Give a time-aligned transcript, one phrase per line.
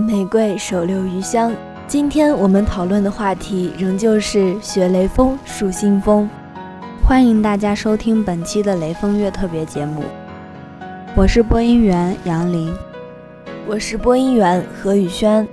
[0.00, 1.52] 玫瑰，手留余香。
[1.86, 6.28] 今天我们讨论的话题仍旧是学雷锋，树新风。
[7.02, 10.02] 欢迎大家收听本期的雷锋月特别节目，
[11.16, 12.70] 我是播音员杨林，
[13.66, 15.48] 我是播音员何宇轩。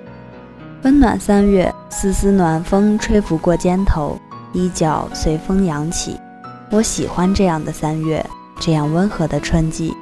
[0.83, 4.19] 温暖三月，丝丝暖风吹拂过肩头，
[4.51, 6.19] 衣角随风扬起。
[6.69, 8.23] 我喜欢这样的三月，
[8.59, 9.93] 这样温和的春季。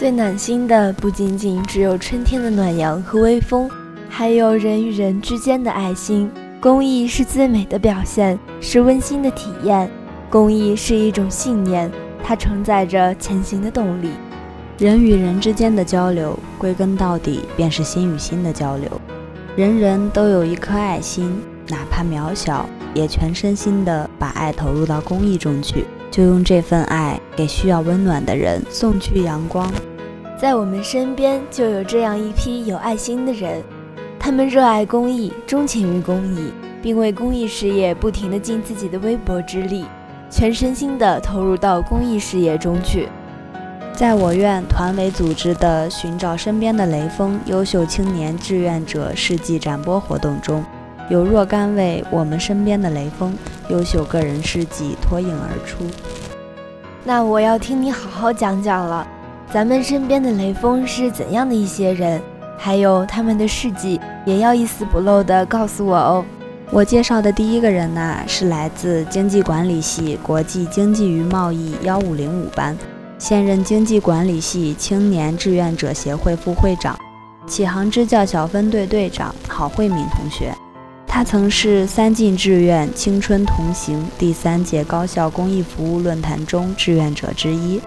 [0.00, 3.70] 最暖心的不仅仅只有春天的暖阳和微风，
[4.08, 6.30] 还有人与人之间的爱心。
[6.58, 9.90] 公益是最美的表现，是温馨的体验。
[10.30, 11.92] 公益是一种信念，
[12.24, 14.08] 它承载着前行的动力。
[14.78, 18.90] 人与人之间的交流，归根到底便是心与心的交流。
[19.54, 29.70] 人人都有一颗爱心，哪怕渺小，也全身心的把爱投入到公益中去，就用这份爱给需要温暖的人送去阳光。
[30.40, 33.62] 在我们身边就有这样一批有爱心的人，
[34.18, 39.84] 他们热爱公益，钟情于公益，并为公益事业不停地尽自己的微薄之力。
[40.30, 43.06] 全身心地投入到公益事业中去。
[43.92, 50.64] 在我院团委组织的“寻找身边的雷锋”优秀青年志愿者事迹展播活动中，
[51.10, 53.36] 有若干位我们身边的雷锋
[53.68, 55.84] 优秀个人事迹脱颖而出。
[57.04, 59.06] 那我要听你好好讲讲了，
[59.52, 62.22] 咱们身边的雷锋是怎样的一些人？
[62.56, 66.24] 还有他们的事迹，也要一丝不漏地告诉我哦。
[66.70, 72.78] 我介绍的第一个人呢，是来自经济管理系国际经济与贸易幺五零五班，
[73.18, 76.96] 现任经济管理系青年志愿者协会副会长，
[77.48, 80.54] 启航支教小分队队长郝慧敏同学。
[81.08, 87.80] 他曾是三进志愿青春同行第三届高校公益服务论坛中志愿者之一，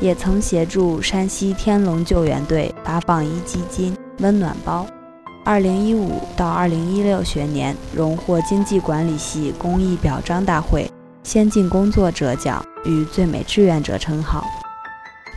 [0.00, 4.86] 也曾协助山西天龙救援队发放一基金温暖包。
[5.44, 10.90] 二零一五到二零一六学年，荣获经济管理系公益表彰大会
[11.22, 14.44] 先进工作者奖与最美志愿者称号。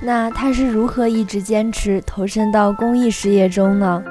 [0.01, 4.03] 那他是如何一直坚持投身到公益事业中呢？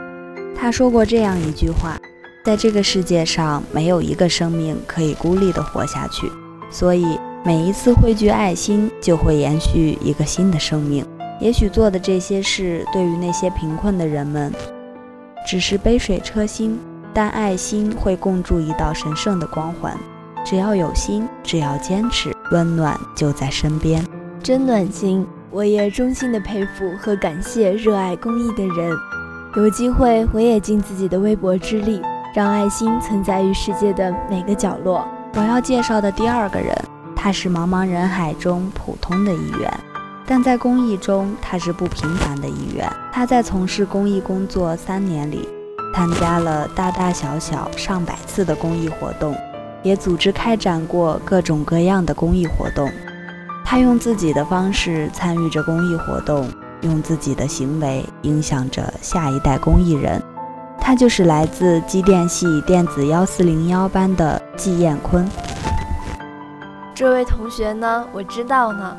[0.57, 1.99] 他说过这样一句话
[2.45, 6.31] ：“在这个世界上，没有一个生命可以孤立地活下去，
[6.71, 11.05] 所以每一次汇聚爱心，就会延续一个新的生命。
[11.41, 14.53] 也许做的这些事，对于那些贫困的人们。”
[15.45, 16.79] 只是杯水车薪，
[17.13, 19.99] 但爱心会共筑一道神圣的光环。
[20.45, 24.07] 只要有心，只要坚持，温暖就在身边，
[24.41, 25.27] 真暖心。
[25.51, 28.97] 我也衷心的佩服和感谢热爱公益的人。
[29.57, 32.01] 有机会，我也尽自己的微薄之力，
[32.37, 35.05] 让爱心存在于世界的每个角落。
[35.35, 36.73] 我要介绍的第二个人，
[37.23, 39.73] 他是茫茫人海中普通的一员。
[40.27, 42.93] 但在公益中，他是不平凡的一员。
[43.13, 45.49] 他在从事公益工作三年里，
[45.95, 49.37] 参加了大大小小上百次的公益活动，
[49.85, 52.91] 也组织开展过各种各样的公益活动。
[53.65, 56.51] 他用自己的方式参与着公益活动，
[56.81, 60.21] 用自己的行为影响着下一代公益人。
[60.81, 65.25] 他就是来自机电系电子幺四零幺班的季彦坤。
[66.95, 68.97] 这位同学呢，我知道呢。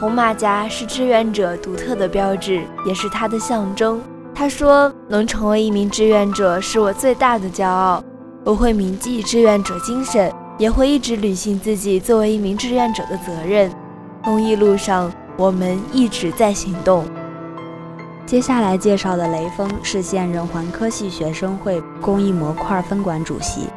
[0.00, 4.02] 红马甲是志愿者独特的标志，也是他的象征。
[4.34, 8.04] 他说：“能成为一名志愿者是我最大的骄傲，
[8.44, 13.70] 我会铭记志愿者精神，也会一直履行自己作为一名志愿者的责任。
[14.22, 17.06] 公益路上，我们一直在行动。”
[18.26, 23.68] 接下来介绍的雷锋是现任环科系学生会公益模块分管主席，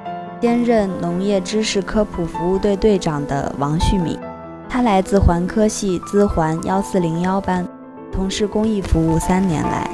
[0.42, 4.18] 兼任农业知识科普服务队队长的王旭敏。
[4.70, 7.68] 他来自环科系资环幺四零幺班，
[8.14, 9.90] 从事公益服务三年来，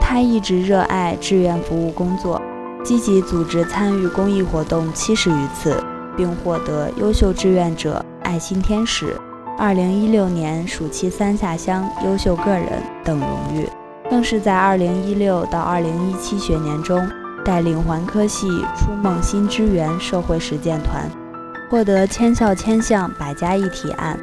[0.00, 2.42] 他一直热爱志愿服务工作，
[2.84, 5.82] 积极组织参与公益活动七十余次，
[6.16, 9.16] 并获得优秀志愿者、爱心天使、
[9.56, 13.68] 二零一六年暑期三下乡优秀个人等荣誉，
[14.10, 17.00] 更是在二零一六到二零一七学年中，
[17.50, 21.10] 带领环科系初梦新支援社会实践团。
[21.68, 24.16] 获得千校千项百家一体案、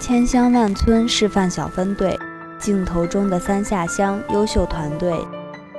[0.00, 2.18] 千乡万村示范小分队、
[2.58, 5.16] 镜头中的三下乡优秀团队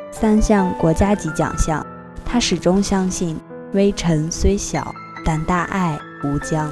[0.09, 1.85] 三项国家级奖项。
[2.23, 3.37] 他始终相信，
[3.73, 4.89] 微尘虽小，
[5.25, 6.71] 但大爱无疆。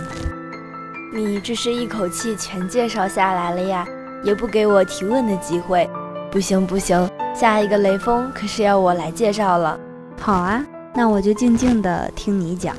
[1.14, 3.86] 你这是一口气全介绍下来了呀，
[4.24, 5.90] 也不给我提问的机会。
[6.32, 9.78] 不行不行，下一个雷锋可是要我来介绍了。
[10.26, 12.74] 好啊，那我就静静的听你讲。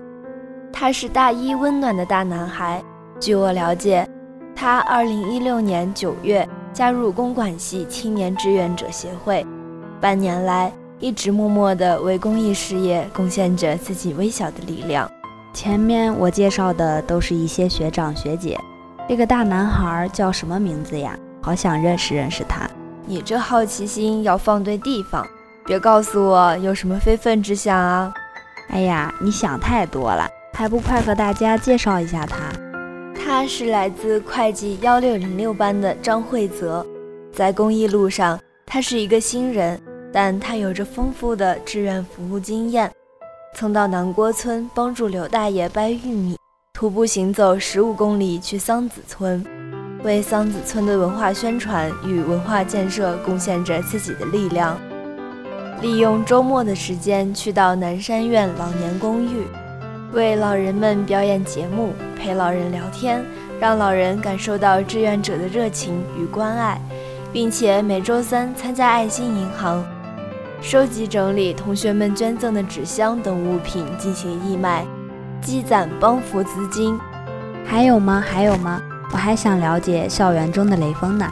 [0.72, 2.82] 他是大一温暖的大男孩。
[3.20, 4.08] 据我了解，
[4.56, 9.46] 他2016年9月加入公管系青年志愿者协会，
[10.00, 15.06] 半年来一直默默地为公益事业贡献着自己微小的力量。
[15.52, 18.58] 前面我介绍的都是一些学长学姐，
[19.06, 21.14] 这个大男孩叫什么名字呀？
[21.42, 22.66] 好想认识认识他。
[23.04, 25.26] 你这好奇心要放对地方，
[25.66, 28.12] 别告诉我有什么非分之想啊！
[28.68, 32.36] 哎呀，你想太多了，还不快和大家介绍一下他？
[33.14, 36.84] 他是来自会计幺六零六班的张惠泽，
[37.32, 39.80] 在公益路上，他是一个新人，
[40.12, 42.92] 但他有着丰富的志愿服务经验，
[43.54, 46.36] 曾到南郭村帮助刘大爷掰玉米，
[46.74, 49.42] 徒步行走十五公里去桑梓村。
[50.02, 54.78] 为桑梓村的文化宣传与文化建设贡献着自己的力量，
[55.80, 59.46] 利用周末的时间去到南山院老年公寓，
[60.12, 63.22] 为老人们表演节目，陪老人聊天，
[63.60, 66.80] 让老人感受到志愿者的热情与关爱，
[67.32, 69.84] 并且每周三参加爱心银行，
[70.62, 74.86] 收集整理同学们捐赠的纸箱等物品进行义卖，
[75.42, 76.98] 积攒帮扶资金。
[77.66, 78.24] 还有吗？
[78.26, 78.80] 还有吗？
[79.12, 81.30] 我还想了解校园中的雷锋呢。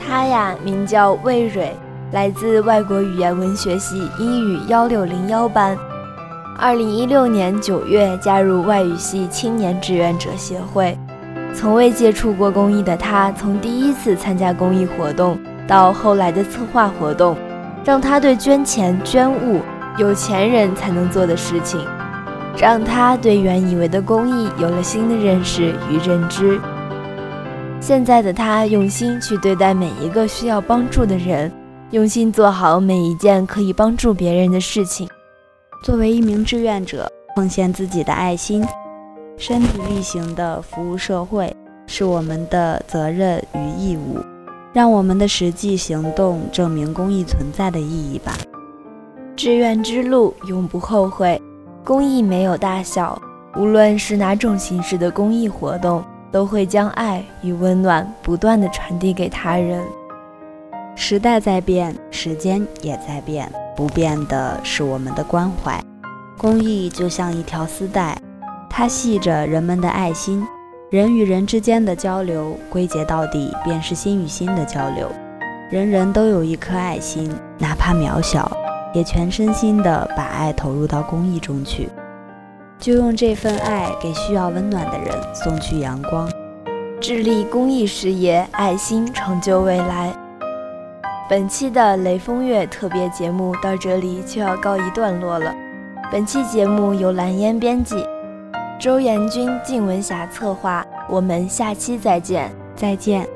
[0.00, 1.76] 他呀，名叫魏蕊，
[2.14, 5.76] 来自外国语言文学系英语幺六零幺班。
[6.56, 10.96] 二零一六年九月加入外语系青年志愿者协会。
[11.52, 17.36] 从未接触过公益的他，从第一次参加公益活动到后来的策划活动，
[17.84, 19.60] 让他对捐钱捐物
[19.98, 21.84] 有钱人才能做的事情，
[22.56, 26.60] 让他对原以为的公益有了新的认识与认知。
[27.80, 31.50] 现在的他用心去对待每一个需要帮助的人，
[31.94, 35.08] 用心做好每一件可以帮助别人的事情。
[35.84, 38.66] 作为一名志愿者，奉献自己的爱心，
[39.36, 41.54] 身体力行地服务社会，
[41.86, 44.18] 是我们的责任与义务。
[44.72, 48.36] 让我们的实际行动证明公益存在的意义吧。
[49.36, 51.40] 志愿之路永不后悔，
[51.84, 53.22] 公益没有大小，
[53.54, 56.02] 无论是哪种形式的公益活动。
[56.32, 59.80] 都会将爱与温暖不断的传递给他人。
[60.96, 65.82] 时代在变，时间也在变，不变的是我们的关怀。
[66.38, 68.16] 公益就像一条丝带，
[68.70, 70.46] 它系着人们的爱心。
[70.90, 75.10] 人与人之间的交流，归结到底便是心与心的交流。
[75.68, 78.50] 人人都有一颗爱心，哪怕渺小，
[78.92, 81.88] 也全身心的把爱投入到公益中去。
[82.78, 86.30] 就用这份爱给需要温暖的人送去阳光，
[87.00, 90.14] 致力公益事业，爱心成就未来。
[91.26, 95.54] 本期的雷锋月特别节目到这里就要告一段落了。
[96.12, 97.96] 本期节目由蓝烟编辑，
[98.78, 100.84] 周延军、靳文霞策划。
[101.08, 103.33] 我们下期再见，再见。